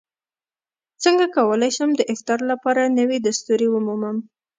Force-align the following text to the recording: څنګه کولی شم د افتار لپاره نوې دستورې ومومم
څنګه 1.03 1.25
کولی 1.35 1.71
شم 1.77 1.89
د 1.95 2.01
افتار 2.13 2.39
لپاره 2.51 2.93
نوې 2.99 3.17
دستورې 3.21 3.67
ومومم 3.71 4.17